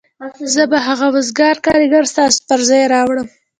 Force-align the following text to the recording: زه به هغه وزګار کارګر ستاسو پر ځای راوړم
زه 0.53 0.63
به 0.71 0.77
هغه 0.87 1.07
وزګار 1.15 1.55
کارګر 1.65 2.03
ستاسو 2.13 2.39
پر 2.47 2.59
ځای 2.69 2.83
راوړم 2.93 3.27